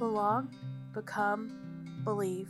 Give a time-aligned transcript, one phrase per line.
[0.00, 0.48] belong,
[0.94, 2.48] become, believe.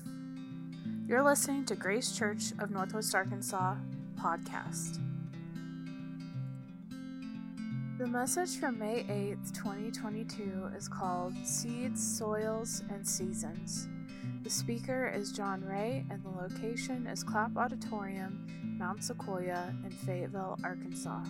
[1.08, 3.74] You're listening to Grace Church of Northwest Arkansas
[4.14, 5.00] podcast.
[7.98, 13.88] The message from May 8th, 2022 is called Seeds, Soils, and Seasons.
[14.44, 18.46] The speaker is John Ray, and the location is Clap Auditorium,
[18.78, 21.24] Mount Sequoia in Fayetteville, Arkansas.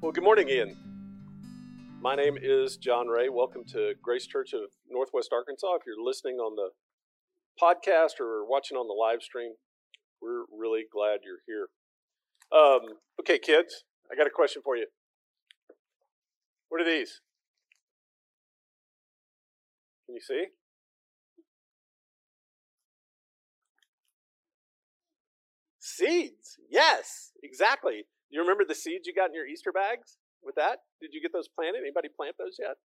[0.00, 0.87] Well, good morning, Ian.
[2.00, 3.28] My name is John Ray.
[3.28, 5.74] Welcome to Grace Church of Northwest Arkansas.
[5.74, 6.68] If you're listening on the
[7.60, 9.54] podcast or watching on the live stream,
[10.22, 11.66] we're really glad you're here.
[12.56, 14.86] Um, okay, kids, I got a question for you.
[16.68, 17.20] What are these?
[20.06, 20.44] Can you see?
[25.80, 26.58] Seeds.
[26.70, 28.04] Yes, exactly.
[28.30, 30.78] You remember the seeds you got in your Easter bags with that?
[31.00, 31.80] Did you get those planted?
[31.80, 32.76] Anybody plant those yet?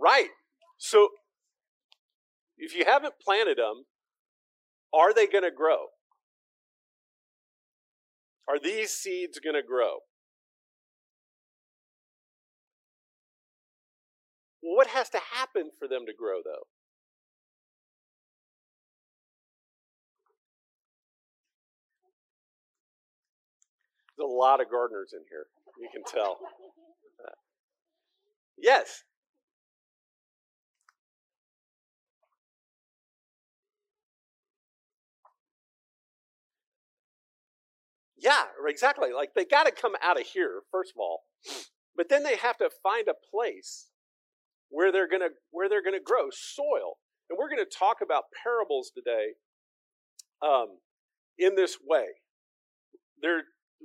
[0.00, 0.30] Right.
[0.78, 1.08] So
[2.58, 3.84] if you haven't planted them,
[4.92, 5.86] are they going to grow?
[8.48, 9.98] Are these seeds going to grow?
[14.62, 16.66] Well, what has to happen for them to grow, though?
[24.24, 25.46] A lot of gardeners in here.
[25.78, 26.38] You can tell.
[27.24, 27.30] Uh,
[28.56, 29.04] yes.
[38.16, 39.10] Yeah, exactly.
[39.14, 41.24] Like they got to come out of here first of all,
[41.94, 43.90] but then they have to find a place
[44.70, 46.98] where they're gonna where they're gonna grow soil.
[47.28, 49.34] And we're to talk about parables today
[50.42, 50.78] um,
[51.38, 52.06] in this way.
[53.20, 53.42] There,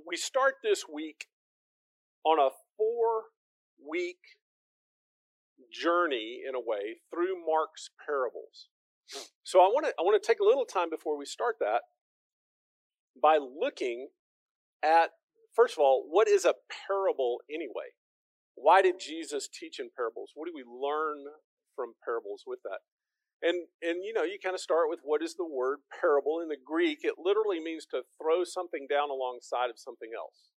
[0.07, 1.27] we start this week
[2.25, 3.23] on a four
[3.79, 4.19] week
[5.71, 8.69] journey in a way through Mark's parables.
[9.43, 11.81] So I want to I want to take a little time before we start that
[13.21, 14.09] by looking
[14.83, 15.09] at
[15.55, 16.53] first of all what is a
[16.87, 17.97] parable anyway?
[18.55, 20.31] Why did Jesus teach in parables?
[20.35, 21.25] What do we learn
[21.75, 22.79] from parables with that?
[23.41, 26.49] And and you know, you kind of start with what is the word parable in
[26.49, 26.99] the Greek?
[27.03, 30.51] It literally means to throw something down alongside of something else.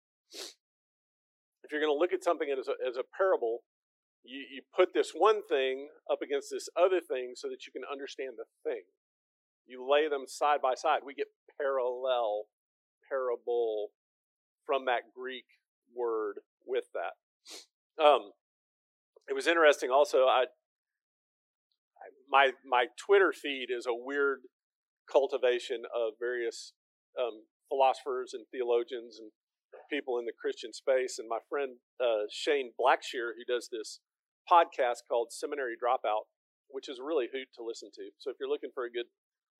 [1.62, 3.62] If you're going to look at something as a, as a parable,
[4.24, 7.82] you, you put this one thing up against this other thing so that you can
[7.90, 8.82] understand the thing.
[9.66, 11.00] You lay them side by side.
[11.06, 12.50] We get parallel,
[13.08, 13.90] parable
[14.66, 15.44] from that Greek
[15.94, 17.14] word with that.
[18.02, 18.32] Um,
[19.28, 20.26] it was interesting also.
[20.26, 20.46] I
[22.28, 24.40] my my Twitter feed is a weird
[25.10, 26.72] cultivation of various
[27.18, 29.30] um, philosophers and theologians and
[29.90, 31.18] people in the Christian space.
[31.18, 34.00] And my friend uh, Shane Blackshear, who does this
[34.50, 36.28] podcast called Seminary Dropout,
[36.68, 38.10] which is really hoot to listen to.
[38.18, 39.06] So if you're looking for a good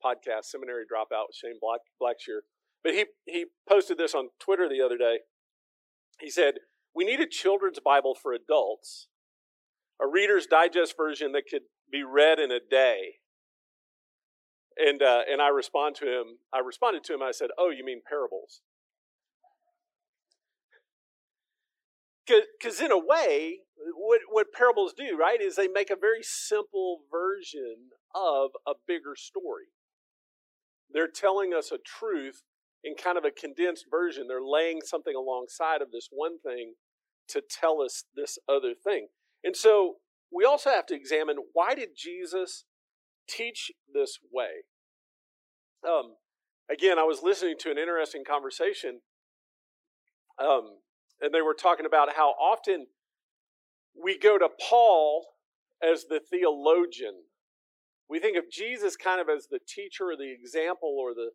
[0.04, 2.48] podcast, Seminary Dropout with Shane Black, Blackshear.
[2.82, 5.20] But he he posted this on Twitter the other day.
[6.20, 6.54] He said,
[6.94, 9.08] "We need a children's Bible for adults."
[10.00, 13.20] A Reader's Digest version that could be read in a day.
[14.76, 16.38] And uh, and I respond to him.
[16.52, 17.22] I responded to him.
[17.22, 18.62] I said, "Oh, you mean parables?"
[22.26, 23.58] Because in a way,
[23.94, 29.14] what what parables do, right, is they make a very simple version of a bigger
[29.14, 29.66] story.
[30.90, 32.42] They're telling us a truth
[32.82, 34.26] in kind of a condensed version.
[34.26, 36.74] They're laying something alongside of this one thing
[37.28, 39.08] to tell us this other thing.
[39.44, 39.96] And so
[40.34, 42.64] we also have to examine why did Jesus
[43.28, 44.64] teach this way?
[45.86, 46.14] Um,
[46.70, 49.00] again, I was listening to an interesting conversation,
[50.38, 50.78] um,
[51.20, 52.86] and they were talking about how often
[54.00, 55.26] we go to Paul
[55.82, 57.14] as the theologian.
[58.08, 61.30] We think of Jesus kind of as the teacher or the example or the,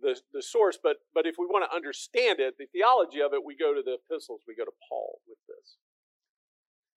[0.00, 3.44] the, the source, but, but if we want to understand it, the theology of it,
[3.44, 5.76] we go to the epistles, we go to Paul with this.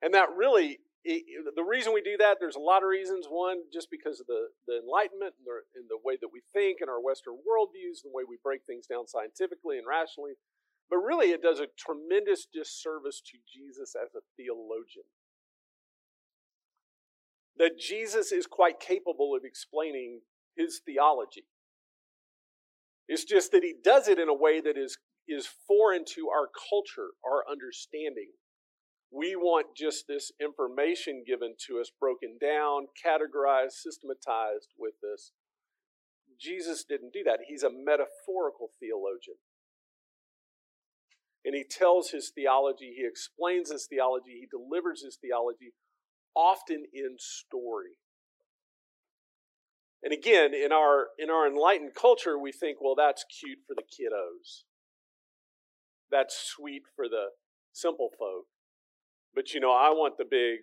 [0.02, 3.26] And that really the reason we do that, there's a lot of reasons.
[3.28, 6.78] One, just because of the, the Enlightenment and the, and the way that we think
[6.80, 10.34] and our Western worldviews, the way we break things down scientifically and rationally.
[10.90, 15.10] But really, it does a tremendous disservice to Jesus as a theologian.
[17.58, 20.22] That Jesus is quite capable of explaining
[20.56, 21.46] his theology.
[23.08, 24.98] It's just that he does it in a way that is,
[25.28, 28.30] is foreign to our culture, our understanding
[29.12, 35.32] we want just this information given to us, broken down, categorized, systematized with this.
[36.40, 37.42] Jesus didn't do that.
[37.48, 39.38] He's a metaphorical theologian.
[41.46, 45.74] and he tells his theology, he explains his theology, he delivers his theology,
[46.36, 47.98] often in story.
[50.04, 53.84] And again, in our in our enlightened culture, we think, well, that's cute for the
[53.84, 54.64] kiddos.
[56.12, 57.30] That's sweet for the
[57.72, 58.46] simple folk.
[59.34, 60.60] But you know, I want the big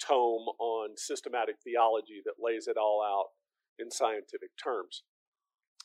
[0.00, 3.30] tome on systematic theology that lays it all out
[3.78, 5.02] in scientific terms.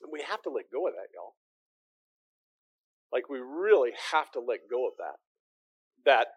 [0.01, 1.35] And we have to let go of that, y'all.
[3.11, 5.17] Like, we really have to let go of that.
[6.05, 6.27] That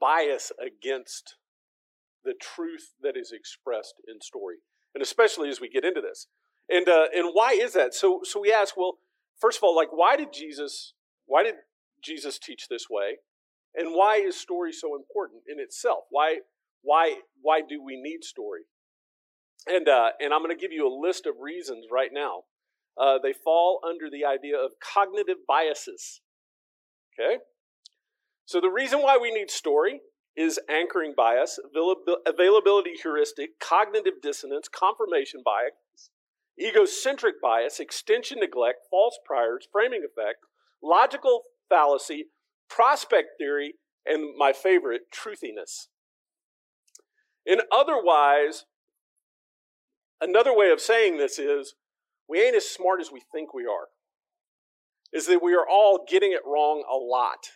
[0.00, 1.36] bias against
[2.24, 4.56] the truth that is expressed in story.
[4.94, 6.26] And especially as we get into this.
[6.68, 7.94] And, uh, and why is that?
[7.94, 8.98] So, so we ask, well,
[9.40, 10.94] first of all, like, why did Jesus,
[11.26, 11.56] why did
[12.02, 13.18] Jesus teach this way?
[13.74, 16.04] And why is story so important in itself?
[16.10, 16.38] Why,
[16.82, 18.62] why, why do we need story?
[19.66, 22.42] And, uh, and I'm going to give you a list of reasons right now.
[23.00, 26.20] Uh, they fall under the idea of cognitive biases.
[27.14, 27.38] Okay?
[28.46, 30.00] So the reason why we need story
[30.36, 31.58] is anchoring bias,
[32.26, 36.10] availability heuristic, cognitive dissonance, confirmation bias,
[36.60, 40.40] egocentric bias, extension neglect, false priors, framing effect,
[40.82, 42.26] logical fallacy,
[42.68, 43.74] prospect theory,
[44.06, 45.88] and my favorite, truthiness.
[47.46, 48.64] In otherwise,
[50.20, 51.74] another way of saying this is
[52.28, 53.88] we ain't as smart as we think we are.
[55.12, 57.50] Is that we are all getting it wrong a lot.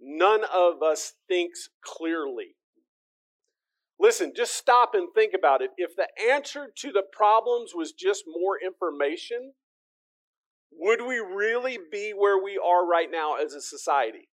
[0.00, 2.56] None of us thinks clearly.
[3.98, 5.70] Listen, just stop and think about it.
[5.78, 9.52] If the answer to the problems was just more information,
[10.78, 14.28] would we really be where we are right now as a society,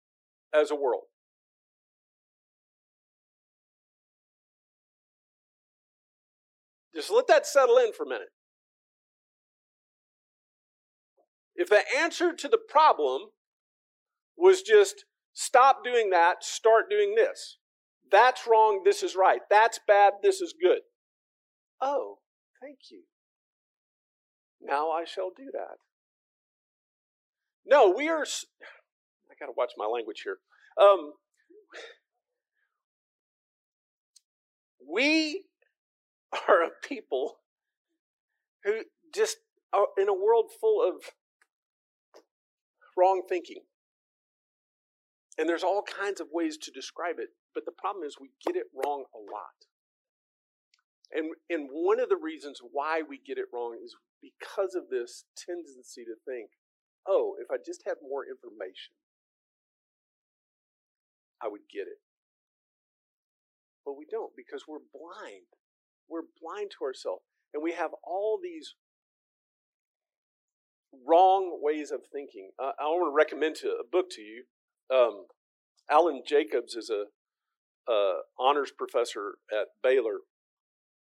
[0.55, 1.05] as a world?
[6.95, 8.29] Just let that settle in for a minute.
[11.55, 13.23] If the answer to the problem
[14.37, 17.59] was just stop doing that, start doing this.
[18.11, 19.41] That's wrong, this is right.
[19.51, 20.81] That's bad, this is good.
[21.81, 22.19] Oh,
[22.61, 23.03] thank you.
[24.61, 25.77] Now I shall do that.
[27.69, 28.23] No, we are.
[28.23, 30.39] I got to watch my language here.
[30.81, 31.13] Um,
[34.91, 35.45] we
[36.33, 37.41] are a people
[38.65, 38.85] who
[39.15, 39.37] just
[39.73, 41.03] are in a world full of
[42.97, 43.63] wrong thinking.
[45.37, 48.57] And there's all kinds of ways to describe it, but the problem is we get
[48.57, 49.69] it wrong a lot.
[51.13, 55.25] And, and one of the reasons why we get it wrong is because of this
[55.37, 56.51] tendency to think
[57.09, 58.93] oh, if I just had more information,
[61.43, 61.99] I would get it.
[63.85, 65.49] But we don't because we're blind.
[66.09, 67.23] We're blind to ourselves.
[67.55, 68.75] And we have all these
[71.07, 72.51] wrong ways of thinking.
[72.59, 74.45] Uh, I want to recommend to, a book to you.
[74.93, 75.27] Um,
[75.91, 77.05] Alan Jacobs is a
[77.91, 80.21] uh, honors professor at Baylor,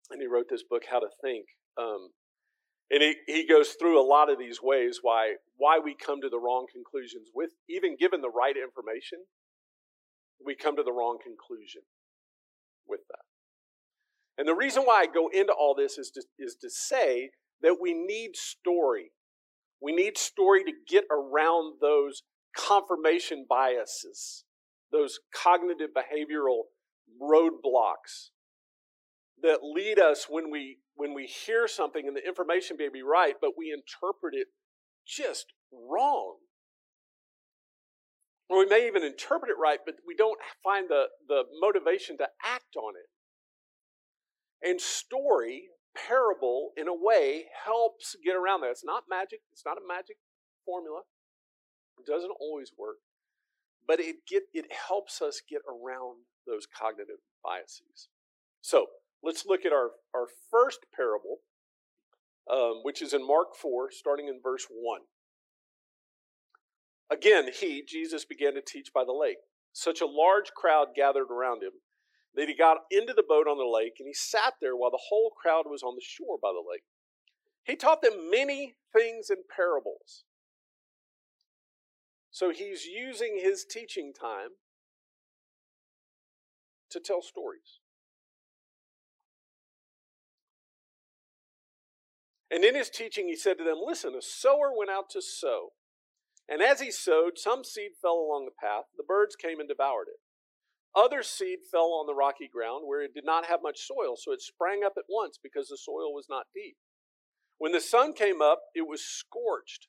[0.09, 1.45] and he wrote this book, How to Think.
[1.77, 2.11] Um,
[2.89, 6.29] and he, he goes through a lot of these ways why why we come to
[6.29, 9.19] the wrong conclusions with even given the right information,
[10.43, 11.81] we come to the wrong conclusion
[12.87, 13.25] with that.
[14.37, 17.31] And the reason why I go into all this is to, is to say
[17.61, 19.11] that we need story.
[19.81, 22.21] We need story to get around those
[22.55, 24.45] confirmation biases,
[24.91, 26.63] those cognitive behavioral
[27.21, 28.29] roadblocks
[29.41, 33.35] that lead us when we when we hear something and the information may be right,
[33.39, 34.47] but we interpret it
[35.05, 36.37] just wrong.
[38.49, 42.27] Or we may even interpret it right, but we don't find the, the motivation to
[42.43, 44.67] act on it.
[44.67, 45.65] And story,
[45.95, 48.71] parable, in a way, helps get around that.
[48.71, 50.17] It's not magic, it's not a magic
[50.65, 51.01] formula.
[51.99, 52.97] It doesn't always work.
[53.85, 58.09] But it get it helps us get around those cognitive biases.
[58.61, 58.87] So
[59.23, 61.39] Let's look at our, our first parable,
[62.51, 65.01] um, which is in Mark 4, starting in verse 1.
[67.09, 69.37] Again, he, Jesus, began to teach by the lake.
[69.73, 71.71] Such a large crowd gathered around him
[72.35, 75.05] that he got into the boat on the lake and he sat there while the
[75.09, 76.83] whole crowd was on the shore by the lake.
[77.63, 80.23] He taught them many things in parables.
[82.31, 84.49] So he's using his teaching time
[86.91, 87.79] to tell stories.
[92.49, 95.69] And in his teaching, he said to them, Listen, a sower went out to sow.
[96.49, 98.85] And as he sowed, some seed fell along the path.
[98.95, 100.19] The birds came and devoured it.
[100.95, 104.31] Other seed fell on the rocky ground where it did not have much soil, so
[104.31, 106.77] it sprang up at once because the soil was not deep.
[107.57, 109.87] When the sun came up, it was scorched,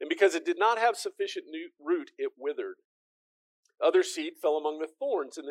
[0.00, 1.46] And because it did not have sufficient
[1.80, 2.76] root, it withered.
[3.80, 5.48] Other seed fell among the thorns, and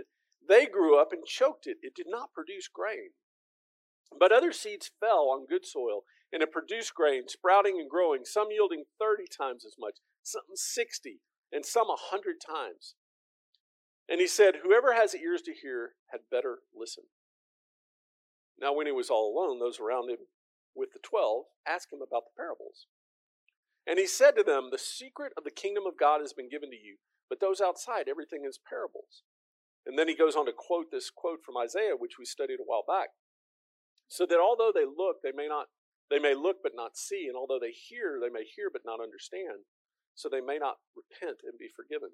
[0.47, 1.77] they grew up and choked it.
[1.81, 3.11] It did not produce grain.
[4.17, 8.47] But other seeds fell on good soil, and it produced grain, sprouting and growing, some
[8.51, 11.19] yielding 30 times as much, some 60,
[11.51, 12.95] and some a 100 times.
[14.07, 17.05] And he said, Whoever has ears to hear had better listen.
[18.59, 20.27] Now, when he was all alone, those around him
[20.75, 22.87] with the twelve asked him about the parables.
[23.87, 26.69] And he said to them, The secret of the kingdom of God has been given
[26.69, 26.97] to you,
[27.29, 29.23] but those outside, everything is parables.
[29.85, 32.67] And then he goes on to quote this quote from Isaiah, which we studied a
[32.67, 33.09] while back.
[34.07, 35.67] So that although they look, they may not
[36.11, 38.99] they may look but not see, and although they hear, they may hear but not
[38.99, 39.63] understand,
[40.13, 42.09] so they may not repent and be forgiven.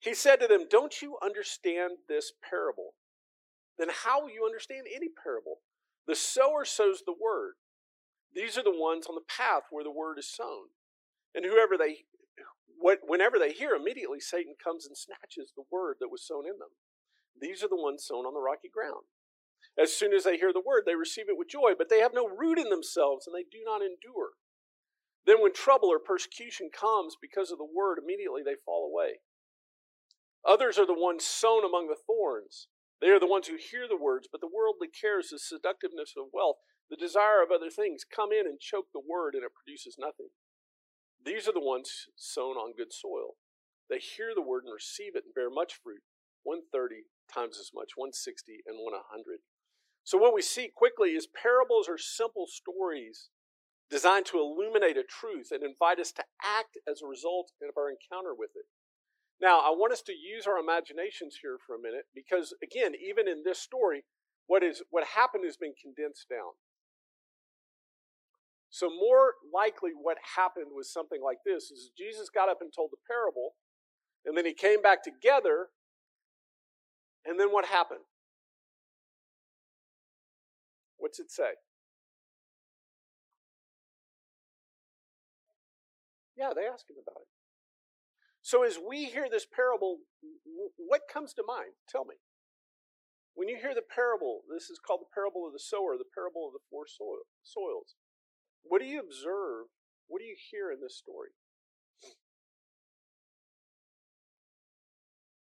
[0.00, 2.94] He said to them, Don't you understand this parable?
[3.78, 5.58] Then how will you understand any parable?
[6.06, 7.54] The sower sows the word.
[8.34, 10.72] These are the ones on the path where the word is sown.
[11.34, 12.04] And whoever they
[12.78, 16.76] whenever they hear, immediately Satan comes and snatches the word that was sown in them.
[17.40, 19.04] These are the ones sown on the rocky ground.
[19.78, 22.14] As soon as they hear the word, they receive it with joy, but they have
[22.14, 24.40] no root in themselves and they do not endure.
[25.26, 29.20] Then, when trouble or persecution comes because of the word, immediately they fall away.
[30.46, 32.68] Others are the ones sown among the thorns.
[33.00, 36.32] They are the ones who hear the words, but the worldly cares, the seductiveness of
[36.32, 36.56] wealth,
[36.88, 40.30] the desire of other things come in and choke the word, and it produces nothing.
[41.18, 43.34] These are the ones sown on good soil.
[43.90, 46.06] They hear the word and receive it and bear much fruit
[46.44, 49.42] 130 times as much, 160 and 100.
[50.06, 53.30] So, what we see quickly is parables are simple stories
[53.90, 57.90] designed to illuminate a truth and invite us to act as a result of our
[57.90, 58.66] encounter with it.
[59.42, 63.26] Now, I want us to use our imaginations here for a minute because, again, even
[63.26, 64.04] in this story,
[64.46, 66.54] what is what happened has been condensed down.
[68.70, 72.90] So, more likely, what happened was something like this: is Jesus got up and told
[72.92, 73.58] the parable,
[74.24, 75.74] and then he came back together,
[77.24, 78.06] and then what happened?
[80.98, 81.60] What's it say?
[86.36, 87.28] Yeah, they asked him about it.
[88.42, 89.98] So, as we hear this parable,
[90.76, 91.72] what comes to mind?
[91.88, 92.16] Tell me.
[93.34, 96.46] When you hear the parable, this is called the parable of the sower, the parable
[96.46, 97.96] of the four soils.
[98.62, 99.66] What do you observe?
[100.08, 101.30] What do you hear in this story?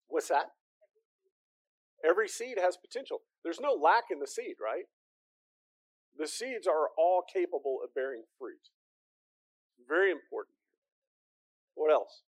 [0.09, 0.53] What's that?
[2.05, 3.23] Every seed has potential.
[3.43, 4.85] There's no lack in the seed, right?
[6.19, 8.71] The seeds are all capable of bearing fruit.
[9.89, 10.57] Very important.
[11.75, 12.23] What else?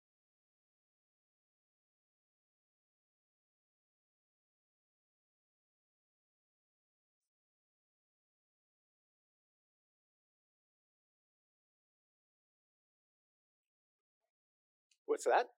[15.07, 15.49] What's that?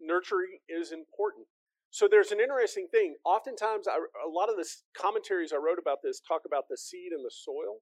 [0.00, 1.48] Nurturing is important.
[1.96, 3.16] So there's an interesting thing.
[3.24, 7.10] Oftentimes, I, a lot of the commentaries I wrote about this talk about the seed
[7.10, 7.80] and the soil,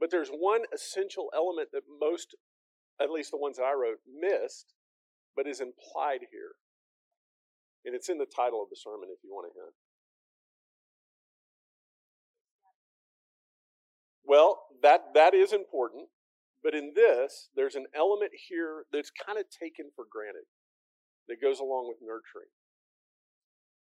[0.00, 2.34] but there's one essential element that most,
[2.98, 4.72] at least the ones that I wrote, missed,
[5.36, 6.56] but is implied here.
[7.84, 9.74] And it's in the title of the sermon if you want to it.
[14.24, 16.08] Well, that, that is important.
[16.64, 20.48] But in this, there's an element here that's kind of taken for granted
[21.28, 22.48] that goes along with nurturing.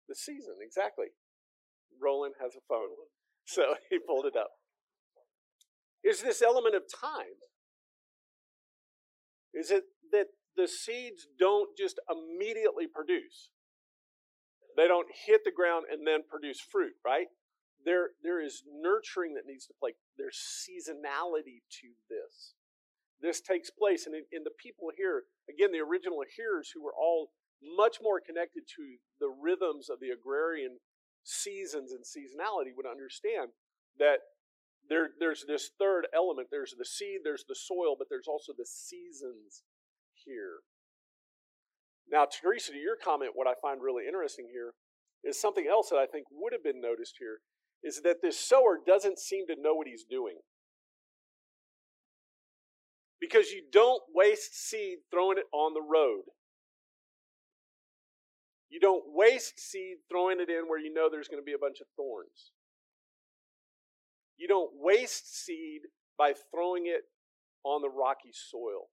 [0.07, 1.07] The season, exactly.
[2.01, 3.09] Roland has a phone,
[3.45, 4.51] so he pulled it up.
[6.03, 7.41] Is this element of time?
[9.53, 13.49] Is it that the seeds don't just immediately produce?
[14.75, 17.27] They don't hit the ground and then produce fruit, right?
[17.83, 19.95] There, there is nurturing that needs to play.
[20.17, 22.53] There's seasonality to this.
[23.21, 26.93] This takes place, and in, in the people here, again, the original hearers who were
[26.93, 27.31] all
[27.75, 30.77] much more connected to the rhythms of the agrarian
[31.23, 33.49] seasons and seasonality would understand
[33.97, 34.19] that
[34.87, 36.49] there, there's this third element.
[36.51, 39.63] There's the seed, there's the soil, but there's also the seasons
[40.13, 40.61] here.
[42.09, 44.73] Now, Teresa, to your comment, what I find really interesting here
[45.23, 47.39] is something else that I think would have been noticed here
[47.83, 50.37] is that this sower doesn't seem to know what he's doing.
[53.19, 56.23] Because you don't waste seed throwing it on the road.
[58.75, 61.57] You don't waste seed throwing it in where you know there's going to be a
[61.57, 62.51] bunch of thorns.
[64.35, 65.83] You don't waste seed
[66.17, 67.03] by throwing it
[67.63, 68.89] on the rocky soil.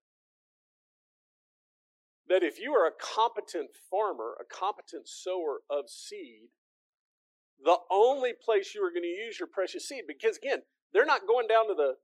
[2.29, 6.47] That if you are a competent farmer, a competent sower of seed,
[7.61, 10.59] the only place you are going to use your precious seed, because again,
[10.93, 11.95] they're not going down to the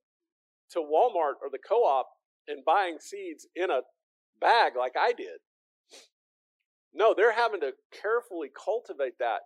[0.71, 2.09] to Walmart or the co-op
[2.45, 3.83] and buying seeds in a
[4.41, 5.39] bag like I did.
[6.93, 9.41] No, they're having to carefully cultivate that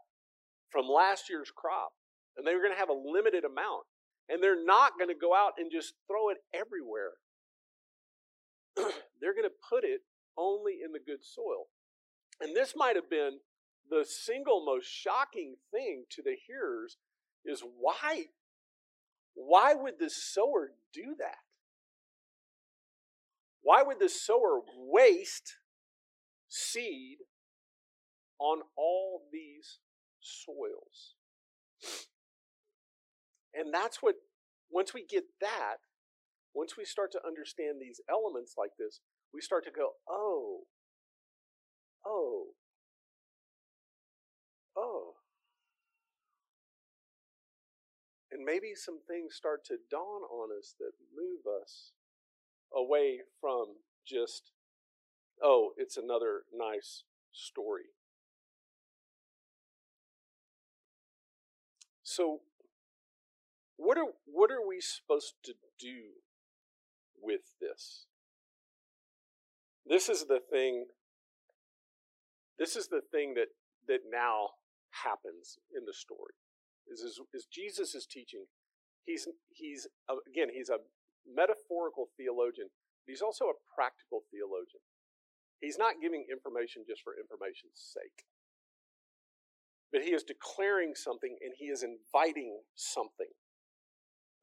[0.70, 1.92] from last year's crop.
[2.38, 3.86] And they're going to have a limited amount.
[4.30, 7.20] And they're not going to go out and just throw it everywhere.
[9.22, 10.02] they're going to put it
[10.38, 11.68] only in the good soil.
[12.42, 13.40] And this might have been
[13.90, 16.98] the single most shocking thing to the hearers
[17.46, 18.26] is why
[19.36, 21.38] why would the sower do that?
[23.62, 25.56] Why would the sower waste
[26.48, 27.18] seed
[28.44, 29.80] on all these
[30.20, 31.16] soils?
[33.54, 34.16] And that's what,
[34.70, 35.78] once we get that,
[36.54, 39.00] once we start to understand these elements like this,
[39.34, 40.62] we start to go, oh,
[42.06, 42.48] oh,
[44.78, 45.14] oh.
[48.32, 51.92] And maybe some things start to dawn on us that move us
[52.76, 54.52] away from just,
[55.42, 57.94] oh, it's another nice story.
[62.14, 62.42] So,
[63.76, 66.22] what are, what are we supposed to do
[67.20, 68.06] with this?
[69.84, 70.86] This is the thing.
[72.60, 73.50] This is the thing that,
[73.88, 74.62] that now
[75.04, 76.38] happens in the story.
[76.86, 78.46] Is, is, is Jesus is teaching.
[79.06, 80.86] He's, he's uh, again, he's a
[81.26, 82.70] metaphorical theologian,
[83.06, 84.86] but he's also a practical theologian.
[85.60, 88.30] He's not giving information just for information's sake.
[89.94, 93.30] But he is declaring something and he is inviting something.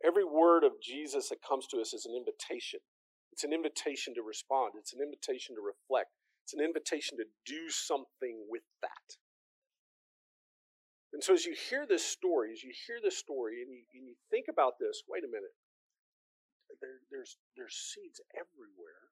[0.06, 2.80] Every word of Jesus that comes to us is an invitation.
[3.32, 6.10] It's an invitation to respond, it's an invitation to reflect,
[6.44, 9.18] it's an invitation to do something with that.
[11.12, 14.06] And so, as you hear this story, as you hear this story, and you, and
[14.06, 15.54] you think about this, wait a minute,
[16.80, 19.10] there, there's, there's seeds everywhere.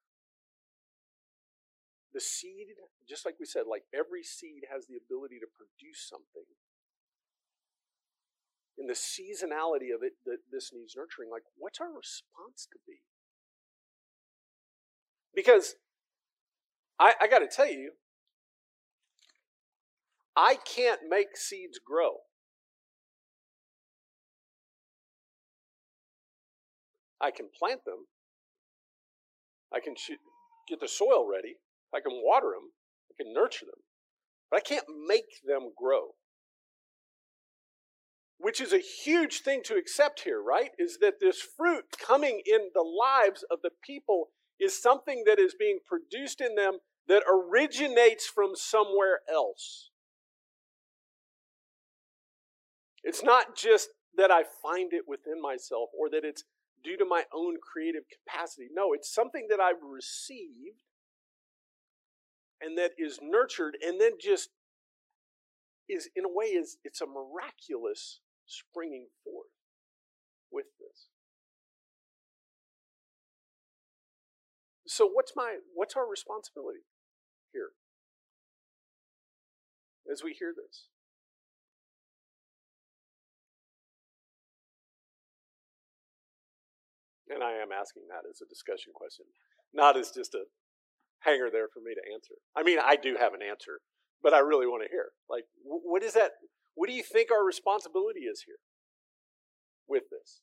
[2.18, 2.74] The seed,
[3.08, 6.50] just like we said, like every seed has the ability to produce something.
[8.76, 11.30] In the seasonality of it, that this needs nurturing.
[11.30, 13.02] Like, what's our response to be?
[15.32, 15.76] Because
[16.98, 17.92] I, I got to tell you,
[20.34, 22.16] I can't make seeds grow.
[27.20, 28.06] I can plant them.
[29.72, 29.94] I can
[30.68, 31.58] get the soil ready.
[31.94, 32.72] I can water them.
[33.10, 33.82] I can nurture them.
[34.50, 36.14] But I can't make them grow.
[38.38, 40.70] Which is a huge thing to accept here, right?
[40.78, 44.28] Is that this fruit coming in the lives of the people
[44.60, 49.90] is something that is being produced in them that originates from somewhere else.
[53.02, 56.44] It's not just that I find it within myself or that it's
[56.84, 58.68] due to my own creative capacity.
[58.72, 60.82] No, it's something that I've received
[62.60, 64.50] and that is nurtured and then just
[65.88, 69.52] is in a way is it's a miraculous springing forth
[70.50, 71.08] with this.
[74.86, 76.80] So what's my what's our responsibility
[77.52, 77.70] here
[80.10, 80.88] as we hear this?
[87.28, 89.26] And I am asking that as a discussion question,
[89.74, 90.44] not as just a
[91.20, 92.34] hanger there for me to answer.
[92.56, 93.80] I mean, I do have an answer,
[94.22, 95.10] but I really want to hear.
[95.28, 96.32] Like, what is that?
[96.74, 98.62] What do you think our responsibility is here
[99.88, 100.42] with this?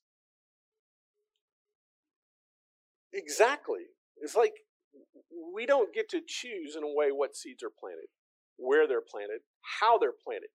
[3.13, 3.95] Exactly.
[4.17, 4.53] It's like
[5.53, 8.11] we don't get to choose in a way what seeds are planted,
[8.57, 9.39] where they're planted,
[9.79, 10.49] how they're planted.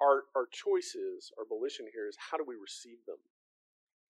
[0.00, 3.18] Our, our choices, our volition here is how do we receive them?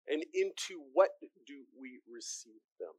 [0.07, 1.09] And into what
[1.45, 2.93] do we receive them?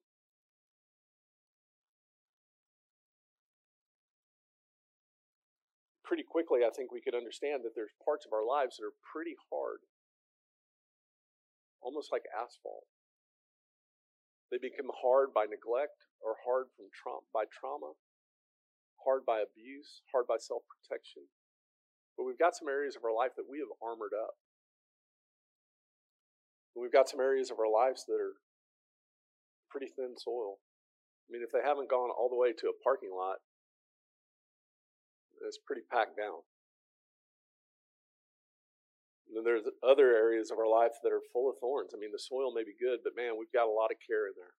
[6.08, 8.96] Pretty quickly, I think we could understand that there's parts of our lives that are
[9.12, 9.84] pretty hard,
[11.84, 12.88] almost like asphalt.
[14.48, 17.92] They become hard by neglect or hard from tra- by trauma,
[19.04, 21.28] hard by abuse, hard by self protection.
[22.16, 24.40] But we've got some areas of our life that we have armored up.
[26.72, 28.40] And we've got some areas of our lives that are
[29.68, 30.56] pretty thin soil.
[31.28, 33.44] I mean, if they haven't gone all the way to a parking lot,
[35.46, 36.42] it's pretty packed down.
[39.29, 41.92] And then there's other areas of our life that are full of thorns.
[41.92, 44.24] I mean, the soil may be good, but man, we've got a lot of care
[44.24, 44.57] in there.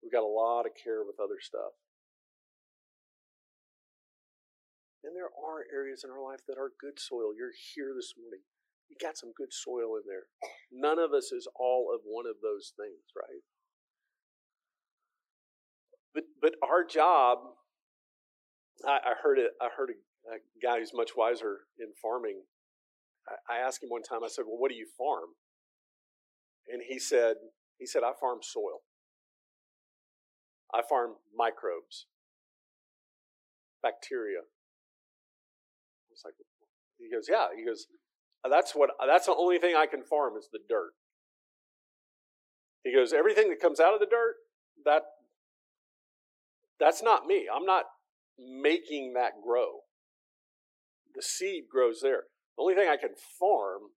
[0.00, 1.76] We've got a lot of care with other stuff.
[5.04, 7.36] And there are areas in our life that are good soil.
[7.36, 8.40] You're here this morning.
[8.88, 10.28] you got some good soil in there.
[10.72, 13.44] None of us is all of one of those things, right?
[16.12, 17.59] But but our job,
[18.86, 19.52] I, I heard it.
[19.60, 22.42] I heard a, a, guy who's much wiser in farming.
[23.28, 24.24] I, I asked him one time.
[24.24, 25.36] I said, "Well, what do you farm?"
[26.68, 27.36] And he said,
[27.78, 28.80] "He said I farm soil.
[30.72, 32.06] I farm microbes,
[33.82, 36.34] bacteria." I was like,
[36.98, 37.86] he goes, "Yeah." He goes,
[38.48, 38.90] "That's what.
[39.06, 40.92] That's the only thing I can farm is the dirt."
[42.84, 44.36] He goes, "Everything that comes out of the dirt,
[44.84, 45.02] that
[46.78, 47.46] that's not me.
[47.54, 47.84] I'm not
[48.40, 49.80] making that grow.
[51.14, 52.24] The seed grows there.
[52.56, 53.90] The only thing I can farm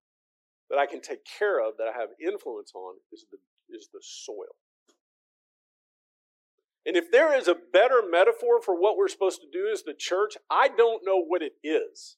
[0.70, 3.38] that I can take care of, that I have influence on, is the,
[3.76, 4.56] is the soil.
[6.86, 9.94] And if there is a better metaphor for what we're supposed to do as the
[9.94, 12.18] church, I don't know what it is.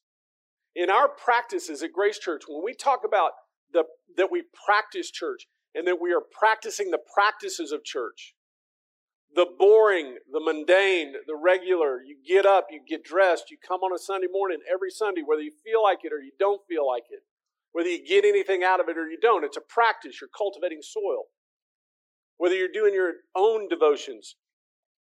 [0.74, 3.32] In our practices at Grace Church, when we talk about
[3.72, 3.84] the,
[4.16, 8.34] that we practice church and that we are practicing the practices of church,
[9.36, 12.02] the boring, the mundane, the regular.
[12.02, 15.42] You get up, you get dressed, you come on a Sunday morning every Sunday, whether
[15.42, 17.20] you feel like it or you don't feel like it,
[17.72, 19.44] whether you get anything out of it or you don't.
[19.44, 20.20] It's a practice.
[20.20, 21.24] You're cultivating soil.
[22.38, 24.36] Whether you're doing your own devotions,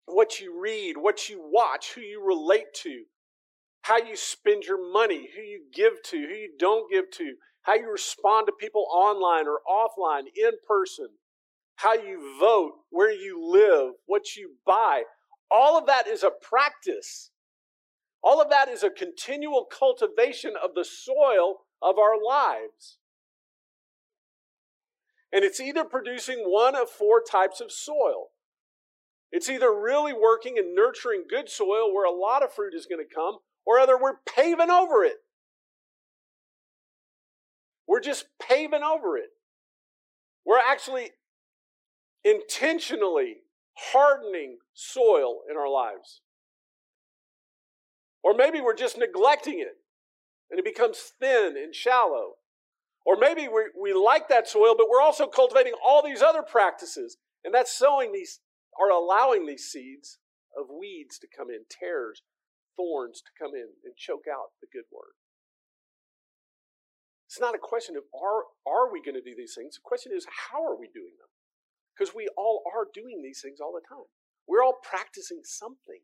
[0.05, 3.03] what you read, what you watch, who you relate to,
[3.81, 7.73] how you spend your money, who you give to, who you don't give to, how
[7.73, 11.07] you respond to people online or offline, in person,
[11.79, 15.03] how you vote, where you live, what you buy.
[15.49, 17.31] All of that is a practice.
[18.21, 22.97] All of that is a continual cultivation of the soil of our lives.
[25.31, 28.31] And it's either producing one of four types of soil.
[29.31, 33.05] It's either really working and nurturing good soil where a lot of fruit is going
[33.07, 35.17] to come, or either we're paving over it.
[37.87, 39.29] We're just paving over it.
[40.45, 41.11] We're actually
[42.23, 43.37] intentionally
[43.93, 46.21] hardening soil in our lives.
[48.23, 49.77] Or maybe we're just neglecting it
[50.51, 52.35] and it becomes thin and shallow.
[53.05, 57.17] Or maybe we, we like that soil, but we're also cultivating all these other practices.
[57.43, 58.39] And that's sowing these,
[58.77, 60.19] or allowing these seeds
[60.57, 62.21] of weeds to come in, tares,
[62.75, 65.15] thorns to come in and choke out the good word.
[67.27, 69.75] It's not a question of are, are we going to do these things?
[69.75, 71.29] The question is, how are we doing them?
[71.99, 74.07] Because we all are doing these things all the time.
[74.47, 75.99] We're all practicing something.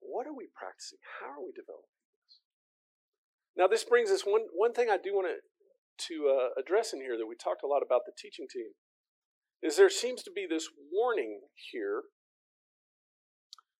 [0.00, 0.98] What are we practicing?
[1.20, 1.92] How are we developing
[2.24, 2.40] this?
[3.56, 5.36] Now, this brings us one, one thing I do want to,
[6.08, 8.72] to uh, address in here that we talked a lot about the teaching team
[9.62, 11.40] is there seems to be this warning
[11.72, 12.04] here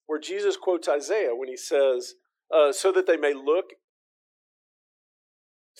[0.06, 2.14] where Jesus quotes Isaiah when he says,
[2.54, 3.72] uh, so that they may look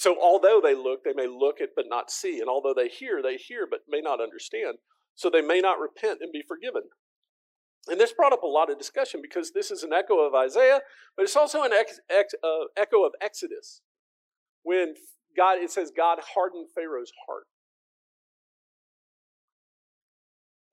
[0.05, 2.39] so, although they look, they may look at but not see.
[2.39, 4.77] And although they hear, they hear but may not understand.
[5.15, 6.83] So, they may not repent and be forgiven.
[7.89, 10.81] And this brought up a lot of discussion because this is an echo of Isaiah,
[11.17, 13.81] but it's also an ex, ex, uh, echo of Exodus.
[14.63, 14.93] When
[15.35, 17.45] God, it says God hardened Pharaoh's heart.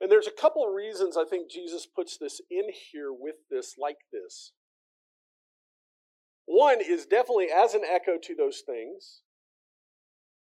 [0.01, 3.75] And there's a couple of reasons I think Jesus puts this in here with this,
[3.79, 4.51] like this.
[6.51, 9.21] One is definitely as an echo to those things.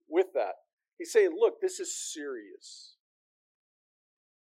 [0.06, 0.60] With that,
[0.98, 2.96] he's saying, look, this is serious.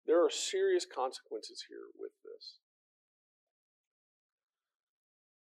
[0.06, 2.62] There are serious consequences here with this.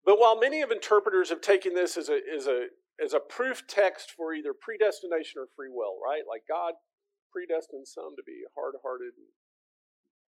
[0.03, 2.69] But while many of interpreters have taken this as a, as a,
[3.05, 6.23] as a proof text for either predestination or free will, right?
[6.27, 6.73] Like God
[7.37, 9.29] predestines some to be hard hearted and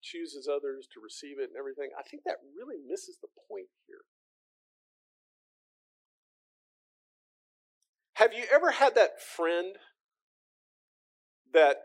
[0.03, 4.03] chooses others to receive it and everything, I think that really misses the point here.
[8.19, 9.79] Have you ever had that friend
[11.55, 11.77] that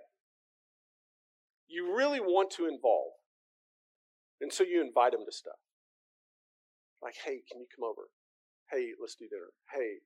[1.68, 3.14] you really want to involve?
[4.42, 5.62] And so you invite them to stuff.
[7.04, 8.10] Like, hey, can you come over?
[8.72, 9.54] Hey, let's do dinner.
[9.70, 10.02] Hey,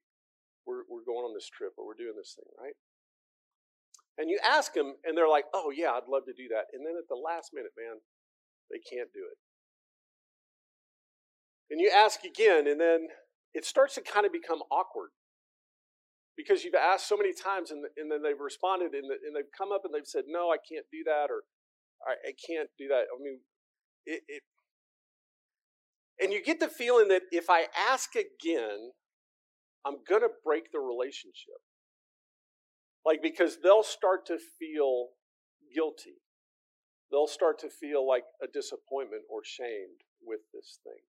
[0.67, 2.75] we're, we're going on this trip or we're doing this thing, right?
[4.19, 6.67] And you ask them, and they're like, oh, yeah, I'd love to do that.
[6.75, 8.03] And then at the last minute, man,
[8.67, 9.39] they can't do it.
[11.71, 13.07] And you ask again, and then
[13.53, 15.15] it starts to kind of become awkward
[16.37, 19.71] because you've asked so many times and, and then they've responded and, and, they've come
[19.71, 21.41] up and they've said, no, I can't do that or
[22.05, 23.09] I, I can't do that.
[23.09, 23.39] I mean,
[24.05, 24.43] it, it,
[26.21, 28.91] and you get the feeling that if I ask again,
[29.85, 31.59] I'm going to break the relationship.
[33.05, 35.09] Like, because they'll start to feel
[35.73, 36.21] guilty.
[37.09, 41.01] They'll start to feel like a disappointment or shamed with this thing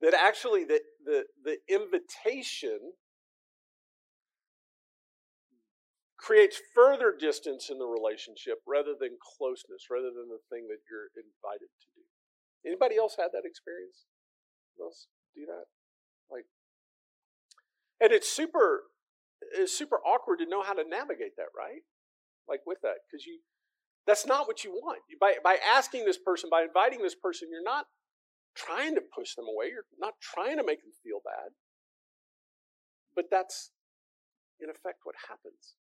[0.00, 2.78] that actually that, the, the invitation
[6.18, 11.14] creates further distance in the relationship rather than closeness, rather than the thing that you're
[11.14, 12.02] invited to do.
[12.66, 14.04] Anybody else had that experience?
[14.80, 15.66] Else do that?
[16.30, 16.46] Like,
[18.00, 18.90] and it's super,
[19.54, 21.82] it's super awkward to know how to navigate that, right?
[22.48, 23.40] Like with that, because you,
[24.06, 25.00] that's not what you want.
[25.20, 27.86] By by asking this person, by inviting this person, you're not
[28.54, 29.70] trying to push them away.
[29.70, 31.52] You're not trying to make them feel bad.
[33.14, 33.70] But that's,
[34.60, 35.74] in effect, what happens.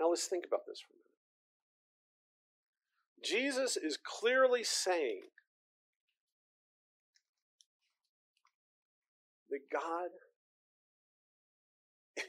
[0.00, 1.04] Now let's think about this for a minute.
[3.22, 5.24] Jesus is clearly saying
[9.50, 10.08] that God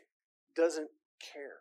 [0.55, 0.89] doesn't
[1.33, 1.59] care.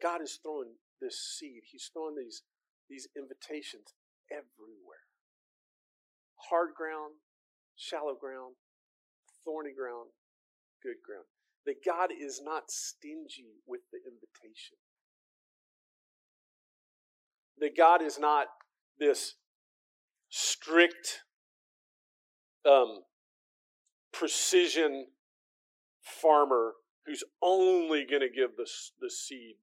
[0.00, 2.44] God is throwing this seed, He's throwing these,
[2.88, 3.92] these invitations
[4.30, 5.04] everywhere
[6.50, 7.12] hard ground,
[7.76, 8.54] shallow ground,
[9.44, 10.08] thorny ground,
[10.82, 11.26] good ground
[11.68, 14.78] that God is not stingy with the invitation.
[17.58, 18.46] That God is not
[18.98, 19.34] this
[20.30, 21.24] strict
[22.64, 23.00] um,
[24.12, 25.08] precision
[26.00, 26.72] farmer
[27.04, 28.66] who's only going to give the,
[28.98, 29.56] the seed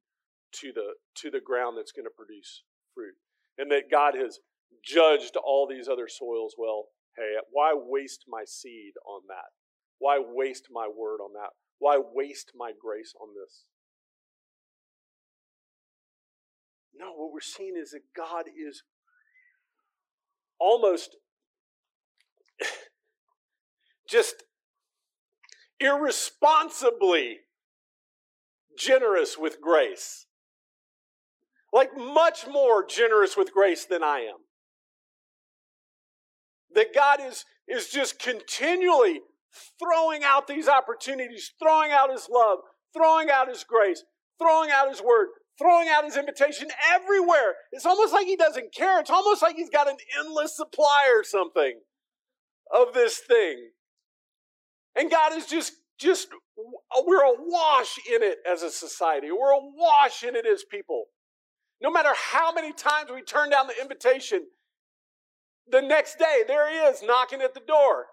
[0.61, 2.61] to the, to the ground that's going to produce
[2.93, 3.15] fruit.
[3.57, 4.41] And that God has
[4.83, 6.89] judged all these other soils well.
[7.17, 9.57] Hey, why waste my seed on that?
[9.97, 11.49] Why waste my word on that?
[11.79, 13.65] Why waste my grace on this?
[16.97, 18.83] No, what we're seeing is that God is
[20.59, 21.17] almost
[24.09, 24.43] just
[25.79, 27.39] irresponsibly
[28.77, 30.25] generous with grace.
[31.73, 34.38] Like much more generous with grace than I am.
[36.73, 39.21] That God is, is just continually
[39.79, 42.59] throwing out these opportunities, throwing out His love,
[42.93, 44.03] throwing out His grace,
[44.39, 47.55] throwing out His word, throwing out His invitation everywhere.
[47.71, 48.99] It's almost like He doesn't care.
[48.99, 51.79] It's almost like He's got an endless supply or something
[52.73, 53.69] of this thing.
[54.95, 56.29] And God is just, just,
[57.05, 59.31] we're awash in it as a society.
[59.31, 61.05] We're awash in it as people.
[61.81, 64.45] No matter how many times we turn down the invitation,
[65.69, 68.05] the next day, there he is knocking at the door.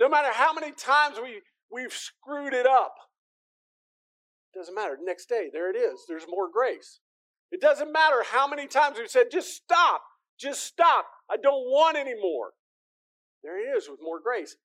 [0.00, 2.94] No matter how many times we, we've screwed it up,
[4.52, 4.96] it doesn't matter.
[5.00, 6.06] Next day, there it is.
[6.08, 7.00] There's more grace.
[7.52, 10.02] It doesn't matter how many times we've said, just stop,
[10.38, 11.06] just stop.
[11.30, 12.52] I don't want any more.
[13.42, 14.56] There it is with more grace.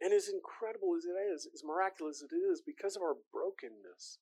[0.00, 4.18] And as incredible as it is, as miraculous as it is, because of our brokenness,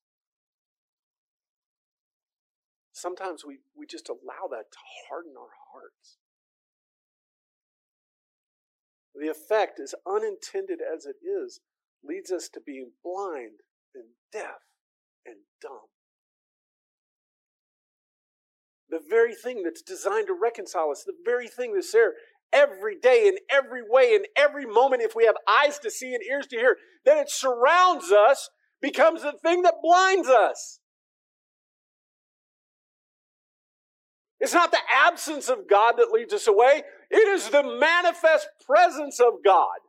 [2.93, 4.77] sometimes we, we just allow that to
[5.09, 6.17] harden our hearts.
[9.15, 11.61] The effect, as unintended as it is,
[12.03, 13.61] leads us to being blind
[13.93, 14.59] and deaf
[15.25, 15.87] and dumb.
[18.89, 22.13] The very thing that's designed to reconcile us, the very thing that's there
[22.53, 26.23] every day, in every way, in every moment, if we have eyes to see and
[26.23, 28.49] ears to hear, that it surrounds us,
[28.81, 30.79] becomes the thing that blinds us.
[34.39, 36.83] It's not the absence of God that leads us away.
[37.09, 39.79] It is the manifest presence of God.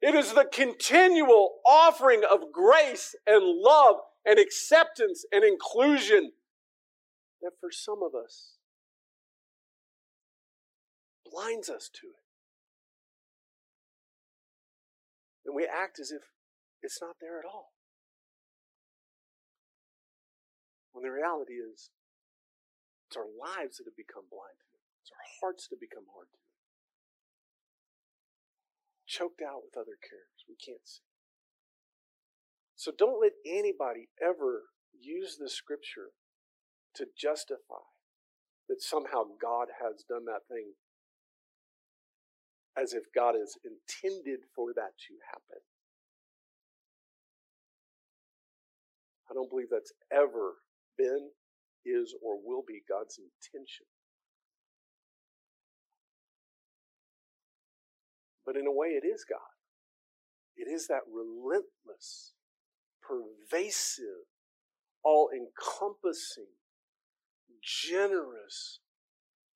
[0.00, 6.32] It is the continual offering of grace and love and acceptance and inclusion
[7.40, 8.56] that for some of us
[11.30, 12.22] blinds us to it.
[15.46, 16.22] And we act as if
[16.82, 17.70] it's not there at all.
[20.92, 21.90] When the reality is,
[23.08, 24.71] it's our lives that have become blind.
[25.02, 26.52] It's our hearts that become hard to it.
[29.06, 30.46] Choked out with other cares.
[30.48, 31.02] We can't see.
[32.76, 36.14] So don't let anybody ever use the scripture
[36.94, 37.82] to justify
[38.68, 40.74] that somehow God has done that thing
[42.76, 45.60] as if God has intended for that to happen.
[49.30, 50.56] I don't believe that's ever
[50.96, 51.30] been
[51.84, 53.86] is or will be God's intention.
[58.44, 59.38] But in a way, it is God.
[60.56, 62.34] It is that relentless,
[63.00, 64.26] pervasive,
[65.04, 66.58] all encompassing,
[67.62, 68.80] generous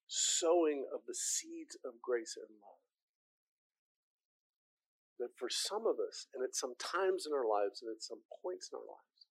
[0.07, 2.79] sowing of the seeds of grace and love.
[5.19, 8.19] That for some of us, and at some times in our lives, and at some
[8.41, 9.27] points in our lives,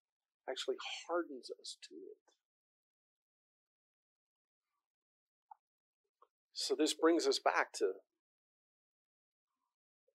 [0.48, 0.76] actually
[1.08, 2.18] hardens us to it.
[6.52, 7.92] So this brings us back to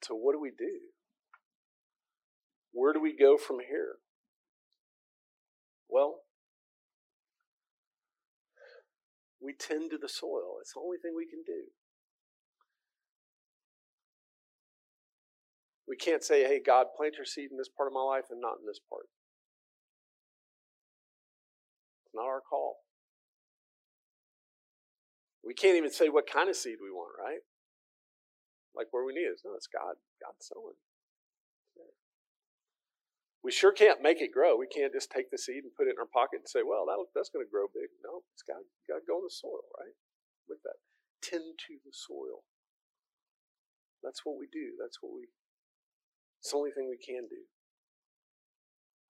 [0.03, 0.79] to what do we do?
[2.73, 3.95] Where do we go from here?
[5.89, 6.21] Well,
[9.41, 10.57] we tend to the soil.
[10.61, 11.71] It's the only thing we can do.
[15.87, 18.39] We can't say, hey, God, plant your seed in this part of my life and
[18.39, 19.07] not in this part.
[22.05, 22.77] It's not our call.
[25.43, 27.39] We can't even say what kind of seed we want, right?
[28.75, 29.41] Like where we need it.
[29.43, 29.99] No, it's God.
[30.21, 30.79] God's sowing.
[33.41, 34.53] We sure can't make it grow.
[34.53, 36.85] We can't just take the seed and put it in our pocket and say, well,
[36.85, 37.89] that, that's going to grow big.
[38.05, 39.97] No, it's got, got to go in the soil, right?
[40.45, 40.77] With that.
[41.25, 42.45] Tend to the soil.
[44.05, 44.77] That's what we do.
[44.77, 45.33] That's what we,
[46.37, 47.49] it's the only thing we can do.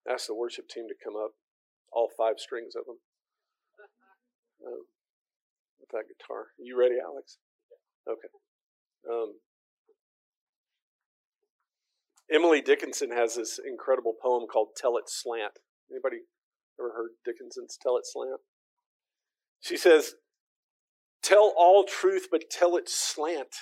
[0.07, 1.35] Ask the worship team to come up,
[1.91, 3.03] all five strings of them.
[4.63, 4.87] Um,
[5.79, 6.55] with that guitar.
[6.55, 7.35] You ready, Alex?
[8.07, 8.31] Okay.
[9.09, 9.43] Um,
[12.33, 15.59] Emily Dickinson has this incredible poem called Tell It Slant.
[15.91, 16.21] Anybody
[16.79, 18.39] ever heard Dickinson's Tell It Slant?
[19.59, 20.15] She says,
[21.21, 23.55] Tell all truth, but tell it slant.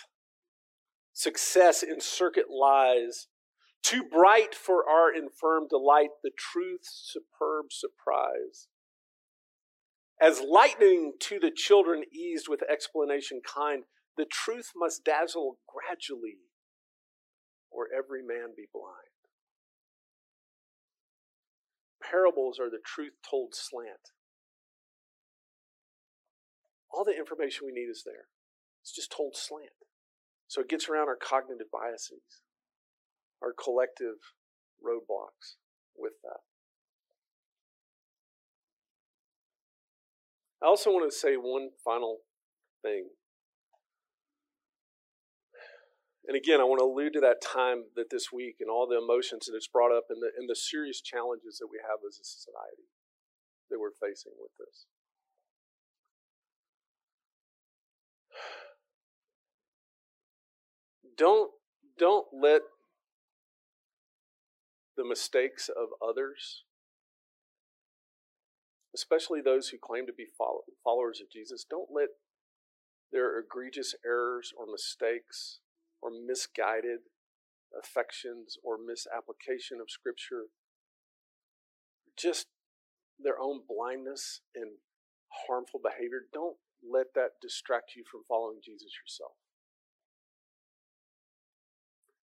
[1.11, 3.27] Success in circuit lies.
[3.83, 8.67] Too bright for our infirm delight, the truth's superb surprise.
[10.21, 13.83] As lightning to the children eased with explanation kind,
[14.17, 16.37] the truth must dazzle gradually
[17.71, 19.13] or every man be blind.
[22.01, 24.13] Parables are the truth told slant.
[26.91, 28.27] All the information we need is there.
[28.81, 29.77] It's just told slant.
[30.47, 32.41] So it gets around our cognitive biases,
[33.43, 34.17] our collective
[34.83, 35.57] roadblocks
[35.95, 36.41] with that.
[40.61, 42.17] I also want to say one final
[42.81, 43.09] thing
[46.29, 49.01] And again, I want to allude to that time that this week and all the
[49.01, 52.19] emotions that it's brought up and the, and the serious challenges that we have as
[52.21, 52.85] a society
[53.71, 54.85] that we're facing with this.
[61.17, 61.49] Don't,
[61.97, 62.61] don't let
[64.95, 66.63] the mistakes of others,
[68.93, 70.27] especially those who claim to be
[70.83, 72.09] followers of Jesus, don't let
[73.11, 75.59] their egregious errors or mistakes
[76.01, 76.99] or misguided
[77.77, 80.49] affections or misapplication of Scripture,
[82.17, 82.47] just
[83.19, 84.79] their own blindness and
[85.47, 89.33] harmful behavior, don't let that distract you from following Jesus yourself.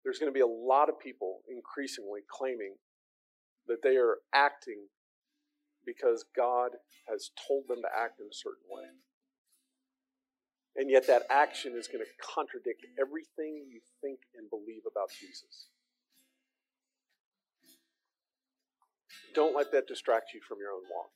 [0.04, 2.76] There's going to be a lot of people increasingly claiming
[3.68, 4.88] that they are acting
[5.86, 6.72] because God
[7.08, 8.86] has told them to act in a certain way.
[10.76, 15.68] And yet, that action is going to contradict everything you think and believe about Jesus.
[19.36, 21.12] Don't let that distract you from your own walk.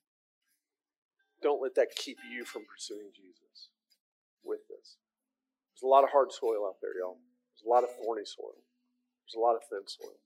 [1.42, 3.70] Don't let that keep you from pursuing Jesus
[4.44, 4.98] with this.
[5.74, 7.18] There's a lot of hard soil out there, y'all.
[7.56, 8.60] There's a lot of thorny soil.
[9.24, 10.20] There's a lot of thin soil.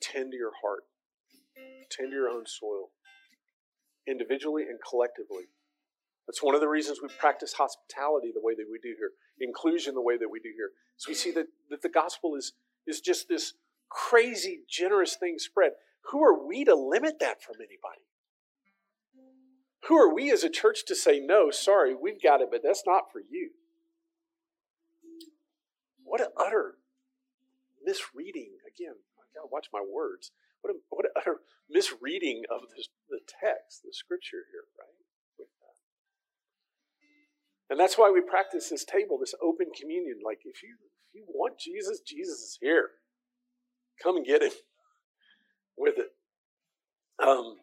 [0.00, 0.84] Tend to your heart.
[1.90, 2.90] Tend to your own soil,
[4.08, 5.53] individually and collectively.
[6.26, 9.10] That's one of the reasons we practice hospitality the way that we do here,
[9.40, 10.70] inclusion the way that we do here.
[10.96, 12.52] So we see that, that the gospel is,
[12.86, 13.54] is just this
[13.90, 15.72] crazy, generous thing spread.
[16.10, 18.02] Who are we to limit that from anybody?
[19.88, 22.84] Who are we as a church to say, no, sorry, we've got it, but that's
[22.86, 23.50] not for you?
[26.04, 26.76] What an utter
[27.84, 28.52] misreading.
[28.66, 30.30] Again, I gotta watch my words.
[30.62, 35.03] What, what utter misreading of this, the text, the scripture here, right?
[37.74, 40.20] And that's why we practice this table, this open communion.
[40.24, 40.76] Like, if you,
[41.08, 42.90] if you want Jesus, Jesus is here.
[44.00, 44.52] Come and get him
[45.76, 46.10] with it.
[47.20, 47.56] Um,